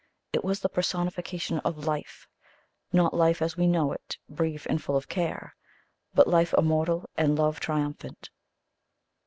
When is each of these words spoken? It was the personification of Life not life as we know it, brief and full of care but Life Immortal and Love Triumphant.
It 0.33 0.43
was 0.43 0.59
the 0.61 0.67
personification 0.67 1.59
of 1.59 1.85
Life 1.85 2.27
not 2.91 3.13
life 3.13 3.39
as 3.39 3.55
we 3.55 3.67
know 3.67 3.91
it, 3.91 4.17
brief 4.27 4.65
and 4.65 4.81
full 4.81 4.97
of 4.97 5.07
care 5.07 5.55
but 6.15 6.27
Life 6.27 6.55
Immortal 6.57 7.07
and 7.15 7.35
Love 7.37 7.59
Triumphant. 7.59 8.31